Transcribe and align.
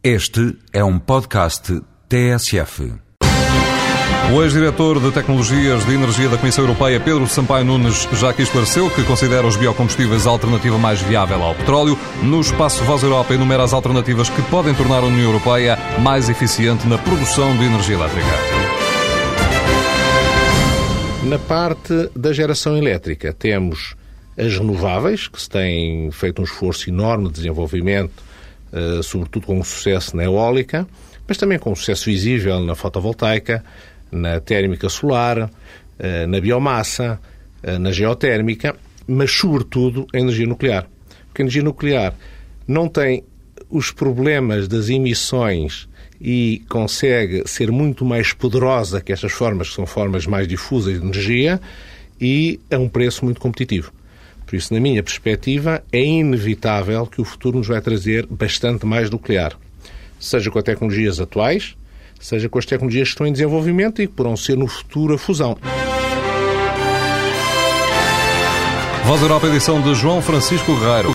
Este 0.00 0.56
é 0.72 0.84
um 0.84 0.96
podcast 0.96 1.82
TSF. 2.08 2.92
O 4.32 4.42
ex-diretor 4.44 5.00
de 5.00 5.10
Tecnologias 5.10 5.84
de 5.84 5.92
Energia 5.92 6.28
da 6.28 6.38
Comissão 6.38 6.62
Europeia, 6.62 7.00
Pedro 7.00 7.26
Sampaio 7.26 7.64
Nunes, 7.64 8.08
já 8.12 8.30
aqui 8.30 8.42
esclareceu 8.42 8.88
que 8.90 9.02
considera 9.02 9.44
os 9.44 9.56
biocombustíveis 9.56 10.24
a 10.24 10.30
alternativa 10.30 10.78
mais 10.78 11.02
viável 11.02 11.42
ao 11.42 11.52
petróleo. 11.52 11.98
No 12.22 12.40
espaço 12.40 12.84
Voz 12.84 13.02
Europa 13.02 13.34
enumera 13.34 13.64
as 13.64 13.72
alternativas 13.72 14.30
que 14.30 14.40
podem 14.42 14.72
tornar 14.72 15.02
a 15.02 15.06
União 15.06 15.32
Europeia 15.32 15.76
mais 16.00 16.28
eficiente 16.28 16.86
na 16.86 16.96
produção 16.96 17.56
de 17.56 17.64
energia 17.64 17.96
elétrica. 17.96 18.28
Na 21.24 21.40
parte 21.40 22.08
da 22.14 22.32
geração 22.32 22.76
elétrica, 22.76 23.32
temos 23.32 23.96
as 24.38 24.56
renováveis, 24.56 25.26
que 25.26 25.42
se 25.42 25.50
tem 25.50 26.08
feito 26.12 26.40
um 26.40 26.44
esforço 26.44 26.88
enorme 26.88 27.26
de 27.26 27.32
desenvolvimento, 27.32 28.28
eh, 28.72 29.00
sobretudo 29.02 29.46
com 29.46 29.58
um 29.58 29.64
sucesso 29.64 30.16
na 30.16 30.24
eólica, 30.24 30.86
mas 31.26 31.36
também 31.36 31.58
com 31.58 31.72
um 31.72 31.76
sucesso 31.76 32.06
visível 32.06 32.60
na 32.60 32.74
fotovoltaica, 32.74 33.64
na 34.10 34.40
térmica 34.40 34.88
solar, 34.88 35.50
eh, 35.98 36.26
na 36.26 36.40
biomassa, 36.40 37.20
eh, 37.62 37.78
na 37.78 37.92
geotérmica, 37.92 38.74
mas 39.06 39.30
sobretudo 39.30 40.06
a 40.14 40.18
energia 40.18 40.46
nuclear. 40.46 40.86
Porque 41.26 41.42
a 41.42 41.44
energia 41.44 41.62
nuclear 41.62 42.14
não 42.66 42.88
tem 42.88 43.24
os 43.70 43.90
problemas 43.90 44.68
das 44.68 44.88
emissões 44.88 45.88
e 46.20 46.64
consegue 46.68 47.44
ser 47.46 47.70
muito 47.70 48.04
mais 48.04 48.32
poderosa 48.32 49.00
que 49.00 49.12
estas 49.12 49.32
formas, 49.32 49.68
que 49.68 49.74
são 49.74 49.86
formas 49.86 50.26
mais 50.26 50.48
difusas 50.48 50.94
de 50.94 51.06
energia, 51.06 51.60
e 52.20 52.58
a 52.70 52.78
um 52.78 52.88
preço 52.88 53.24
muito 53.24 53.40
competitivo. 53.40 53.92
Por 54.48 54.56
isso, 54.56 54.72
na 54.72 54.80
minha 54.80 55.02
perspectiva, 55.02 55.84
é 55.92 56.02
inevitável 56.02 57.06
que 57.06 57.20
o 57.20 57.24
futuro 57.24 57.58
nos 57.58 57.68
vai 57.68 57.82
trazer 57.82 58.26
bastante 58.26 58.86
mais 58.86 59.10
nuclear. 59.10 59.52
Seja 60.18 60.50
com 60.50 60.58
as 60.58 60.64
tecnologias 60.64 61.20
atuais, 61.20 61.76
seja 62.18 62.48
com 62.48 62.58
as 62.58 62.64
tecnologias 62.64 63.08
que 63.08 63.12
estão 63.12 63.26
em 63.26 63.32
desenvolvimento 63.32 64.00
e 64.00 64.06
que 64.06 64.14
poderão 64.14 64.38
ser 64.38 64.56
no 64.56 64.66
futuro 64.66 65.14
a 65.14 65.18
fusão. 65.18 65.54
Voz 69.04 69.20
Europa, 69.20 69.48
edição 69.48 69.82
de 69.82 69.94
João 69.94 70.22
Francisco 70.22 70.74
Guerreiro. 70.76 71.06